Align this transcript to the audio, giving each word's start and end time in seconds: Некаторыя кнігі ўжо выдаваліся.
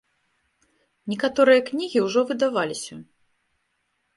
Некаторыя 1.11 1.63
кнігі 1.69 1.99
ўжо 2.07 2.19
выдаваліся. 2.33 2.95